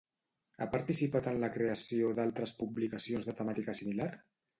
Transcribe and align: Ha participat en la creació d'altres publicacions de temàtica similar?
Ha 0.61 0.67
participat 0.75 1.27
en 1.31 1.35
la 1.43 1.49
creació 1.57 2.09
d'altres 2.19 2.53
publicacions 2.63 3.29
de 3.29 3.37
temàtica 3.43 3.77
similar? 3.83 4.09